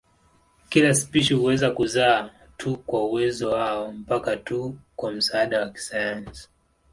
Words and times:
Kila 0.69 0.93
spishi 0.95 1.33
huweza 1.33 1.71
kuzaa 1.71 2.29
tu 2.57 2.77
kwa 2.77 3.03
uwezo 3.05 3.51
wao 3.51 3.91
mpaka 3.91 4.37
tu 4.37 4.77
kwa 4.95 5.11
msaada 5.11 5.59
wa 5.61 5.77
sayansi. 5.77 6.49